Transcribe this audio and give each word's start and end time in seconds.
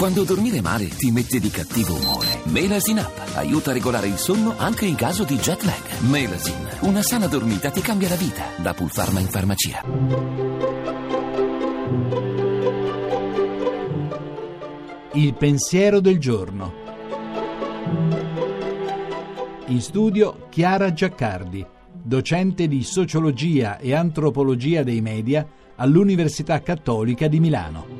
Quando 0.00 0.24
dormire 0.24 0.62
male 0.62 0.88
ti 0.88 1.10
mette 1.10 1.38
di 1.38 1.50
cattivo 1.50 1.94
umore. 1.94 2.40
Melasin 2.44 2.96
Up 3.00 3.32
aiuta 3.34 3.68
a 3.68 3.74
regolare 3.74 4.06
il 4.06 4.16
sonno 4.16 4.54
anche 4.56 4.86
in 4.86 4.94
caso 4.94 5.24
di 5.24 5.36
jet 5.36 5.62
lag. 5.64 6.00
Melasin, 6.08 6.66
una 6.80 7.02
sana 7.02 7.26
dormita 7.26 7.68
ti 7.68 7.82
cambia 7.82 8.08
la 8.08 8.14
vita. 8.14 8.44
Da 8.56 8.72
Pulpharma 8.72 9.20
in 9.20 9.26
farmacia. 9.26 9.82
Il 15.12 15.34
pensiero 15.34 16.00
del 16.00 16.18
giorno. 16.18 16.72
In 19.66 19.82
studio 19.82 20.46
Chiara 20.48 20.94
Giaccardi, 20.94 21.62
docente 22.02 22.68
di 22.68 22.82
sociologia 22.84 23.76
e 23.76 23.94
antropologia 23.94 24.82
dei 24.82 25.02
media 25.02 25.46
all'Università 25.76 26.62
Cattolica 26.62 27.28
di 27.28 27.38
Milano. 27.38 27.99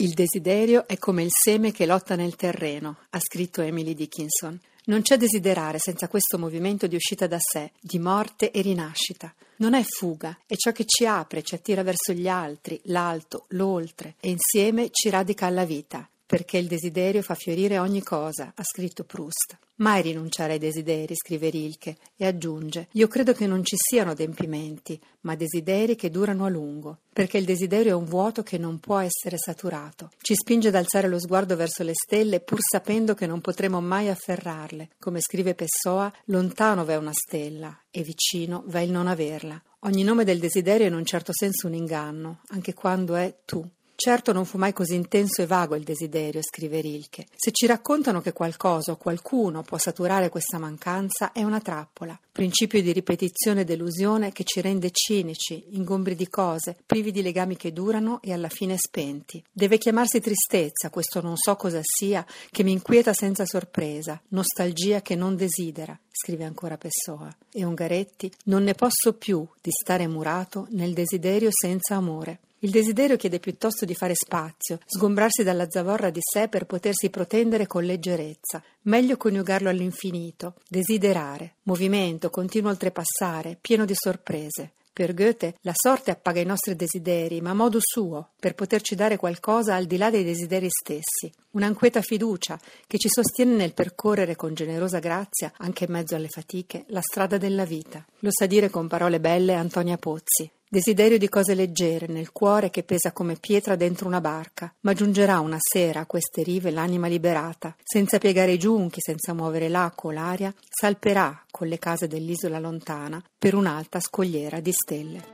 Il 0.00 0.14
desiderio 0.14 0.88
è 0.88 0.96
come 0.96 1.22
il 1.22 1.28
seme 1.30 1.72
che 1.72 1.84
lotta 1.84 2.16
nel 2.16 2.34
terreno, 2.34 3.00
ha 3.10 3.20
scritto 3.20 3.60
Emily 3.60 3.92
Dickinson. 3.92 4.58
Non 4.86 5.02
c'è 5.02 5.18
desiderare 5.18 5.78
senza 5.78 6.08
questo 6.08 6.38
movimento 6.38 6.86
di 6.86 6.94
uscita 6.94 7.26
da 7.26 7.36
sé, 7.38 7.72
di 7.78 7.98
morte 7.98 8.50
e 8.50 8.62
rinascita. 8.62 9.34
Non 9.56 9.74
è 9.74 9.82
fuga, 9.82 10.38
è 10.46 10.56
ciò 10.56 10.72
che 10.72 10.86
ci 10.86 11.04
apre, 11.04 11.42
ci 11.42 11.54
attira 11.54 11.82
verso 11.82 12.14
gli 12.14 12.28
altri, 12.28 12.80
l'alto, 12.84 13.44
l'oltre, 13.48 14.14
e 14.20 14.30
insieme 14.30 14.88
ci 14.90 15.10
radica 15.10 15.44
alla 15.44 15.66
vita 15.66 16.08
perché 16.30 16.58
il 16.58 16.68
desiderio 16.68 17.22
fa 17.22 17.34
fiorire 17.34 17.80
ogni 17.80 18.04
cosa, 18.04 18.52
ha 18.54 18.62
scritto 18.62 19.02
Proust. 19.02 19.58
Mai 19.78 20.00
rinunciare 20.00 20.52
ai 20.52 20.58
desideri, 20.60 21.16
scrive 21.16 21.50
Rilke, 21.50 21.96
e 22.16 22.24
aggiunge: 22.24 22.86
Io 22.92 23.08
credo 23.08 23.32
che 23.32 23.48
non 23.48 23.64
ci 23.64 23.74
siano 23.76 24.12
adempimenti, 24.12 25.00
ma 25.22 25.34
desideri 25.34 25.96
che 25.96 26.08
durano 26.08 26.44
a 26.44 26.48
lungo, 26.48 26.98
perché 27.12 27.36
il 27.36 27.44
desiderio 27.44 27.90
è 27.90 27.94
un 27.96 28.04
vuoto 28.04 28.44
che 28.44 28.58
non 28.58 28.78
può 28.78 28.98
essere 28.98 29.38
saturato. 29.38 30.12
Ci 30.20 30.36
spinge 30.36 30.68
ad 30.68 30.76
alzare 30.76 31.08
lo 31.08 31.18
sguardo 31.18 31.56
verso 31.56 31.82
le 31.82 31.94
stelle, 31.94 32.38
pur 32.38 32.60
sapendo 32.60 33.14
che 33.14 33.26
non 33.26 33.40
potremo 33.40 33.80
mai 33.80 34.08
afferrarle. 34.08 34.90
Come 35.00 35.18
scrive 35.20 35.56
Pessoa, 35.56 36.12
lontano 36.26 36.84
v'è 36.84 36.94
una 36.94 37.12
stella, 37.12 37.76
e 37.90 38.04
vicino 38.04 38.62
v'è 38.66 38.82
il 38.82 38.92
non 38.92 39.08
averla. 39.08 39.60
Ogni 39.80 40.04
nome 40.04 40.22
del 40.22 40.38
desiderio 40.38 40.86
è 40.86 40.90
in 40.90 40.94
un 40.94 41.04
certo 41.04 41.32
senso 41.34 41.66
un 41.66 41.74
inganno, 41.74 42.42
anche 42.50 42.72
quando 42.72 43.16
è 43.16 43.34
tu. 43.44 43.68
Certo 44.02 44.32
non 44.32 44.46
fu 44.46 44.56
mai 44.56 44.72
così 44.72 44.94
intenso 44.94 45.42
e 45.42 45.46
vago 45.46 45.76
il 45.76 45.82
desiderio, 45.82 46.40
scrive 46.42 46.80
Rilke. 46.80 47.26
Se 47.36 47.50
ci 47.52 47.66
raccontano 47.66 48.22
che 48.22 48.32
qualcosa 48.32 48.92
o 48.92 48.96
qualcuno 48.96 49.60
può 49.60 49.76
saturare 49.76 50.30
questa 50.30 50.56
mancanza, 50.56 51.32
è 51.32 51.42
una 51.42 51.60
trappola, 51.60 52.18
principio 52.32 52.80
di 52.80 52.92
ripetizione 52.92 53.60
e 53.60 53.64
delusione 53.64 54.32
che 54.32 54.42
ci 54.44 54.62
rende 54.62 54.88
cinici, 54.90 55.66
ingombri 55.72 56.14
di 56.14 56.30
cose, 56.30 56.78
privi 56.86 57.12
di 57.12 57.20
legami 57.20 57.58
che 57.58 57.74
durano 57.74 58.22
e 58.22 58.32
alla 58.32 58.48
fine 58.48 58.76
spenti. 58.78 59.44
Deve 59.52 59.76
chiamarsi 59.76 60.18
tristezza, 60.18 60.88
questo 60.88 61.20
non 61.20 61.36
so 61.36 61.56
cosa 61.56 61.80
sia, 61.82 62.24
che 62.50 62.62
mi 62.62 62.72
inquieta 62.72 63.12
senza 63.12 63.44
sorpresa, 63.44 64.18
nostalgia 64.28 65.02
che 65.02 65.14
non 65.14 65.36
desidera, 65.36 65.94
scrive 66.10 66.44
ancora 66.44 66.78
Pessoa. 66.78 67.28
E 67.52 67.64
Ungaretti, 67.64 68.32
non 68.44 68.62
ne 68.62 68.72
posso 68.72 69.12
più 69.12 69.46
di 69.60 69.70
stare 69.70 70.08
murato 70.08 70.68
nel 70.70 70.94
desiderio 70.94 71.50
senza 71.52 71.96
amore. 71.96 72.38
Il 72.62 72.70
desiderio 72.70 73.16
chiede 73.16 73.38
piuttosto 73.38 73.86
di 73.86 73.94
fare 73.94 74.12
spazio, 74.14 74.80
sgombrarsi 74.84 75.42
dalla 75.42 75.70
zavorra 75.70 76.10
di 76.10 76.20
sé 76.20 76.48
per 76.48 76.66
potersi 76.66 77.08
protendere 77.08 77.66
con 77.66 77.84
leggerezza. 77.84 78.62
Meglio 78.82 79.16
coniugarlo 79.16 79.70
all'infinito, 79.70 80.56
desiderare, 80.68 81.54
movimento, 81.62 82.28
continuo 82.28 82.70
oltrepassare, 82.70 83.56
pieno 83.58 83.86
di 83.86 83.94
sorprese. 83.96 84.72
Per 84.92 85.14
Goethe 85.14 85.54
la 85.62 85.72
sorte 85.74 86.10
appaga 86.10 86.40
i 86.40 86.44
nostri 86.44 86.76
desideri, 86.76 87.40
ma 87.40 87.50
a 87.50 87.54
modo 87.54 87.78
suo, 87.80 88.32
per 88.38 88.54
poterci 88.54 88.94
dare 88.94 89.16
qualcosa 89.16 89.74
al 89.74 89.86
di 89.86 89.96
là 89.96 90.10
dei 90.10 90.24
desideri 90.24 90.68
stessi. 90.68 91.32
Un'anqueta 91.52 92.02
fiducia 92.02 92.60
che 92.86 92.98
ci 92.98 93.08
sostiene 93.08 93.54
nel 93.54 93.72
percorrere 93.72 94.36
con 94.36 94.52
generosa 94.52 94.98
grazia, 94.98 95.50
anche 95.56 95.84
in 95.84 95.92
mezzo 95.92 96.14
alle 96.14 96.28
fatiche, 96.28 96.84
la 96.88 97.00
strada 97.00 97.38
della 97.38 97.64
vita. 97.64 98.04
Lo 98.18 98.28
sa 98.30 98.44
dire 98.44 98.68
con 98.68 98.86
parole 98.86 99.18
belle 99.18 99.54
Antonia 99.54 99.96
Pozzi. 99.96 100.50
Desiderio 100.72 101.18
di 101.18 101.28
cose 101.28 101.56
leggere 101.56 102.06
nel 102.06 102.30
cuore 102.30 102.70
che 102.70 102.84
pesa 102.84 103.10
come 103.10 103.34
pietra 103.34 103.74
dentro 103.74 104.06
una 104.06 104.20
barca, 104.20 104.72
ma 104.82 104.92
giungerà 104.92 105.40
una 105.40 105.56
sera 105.58 105.98
a 105.98 106.06
queste 106.06 106.44
rive 106.44 106.70
l'anima 106.70 107.08
liberata, 107.08 107.74
senza 107.82 108.18
piegare 108.18 108.52
i 108.52 108.58
giunchi, 108.58 109.00
senza 109.00 109.34
muovere 109.34 109.68
l'acqua 109.68 110.10
o 110.10 110.12
l'aria, 110.12 110.54
salperà 110.68 111.42
con 111.50 111.66
le 111.66 111.80
case 111.80 112.06
dell'isola 112.06 112.60
lontana 112.60 113.20
per 113.36 113.56
un'alta 113.56 113.98
scogliera 113.98 114.60
di 114.60 114.70
stelle. 114.70 115.24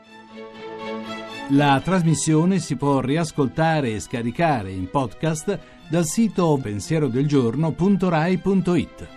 La 1.50 1.82
trasmissione 1.84 2.58
si 2.58 2.76
può 2.76 3.00
riascoltare 3.00 3.92
e 3.92 4.00
scaricare 4.00 4.72
in 4.72 4.88
podcast 4.88 5.58
dal 5.90 6.06
sito 6.06 6.58
pensierodelgiorno.rai.it. 6.62 9.15